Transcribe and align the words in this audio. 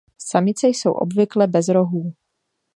Samice 0.17 0.67
jsou 0.67 0.91
obvykle 0.91 1.47
bez 1.47 1.67
rohů. 1.67 2.13